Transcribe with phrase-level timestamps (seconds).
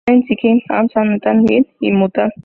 [0.07, 2.31] Habita en Sikkim, Assam, Nepal, Tibet y Bután.